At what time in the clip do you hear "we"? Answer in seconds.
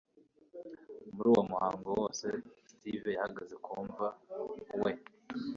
4.83-4.91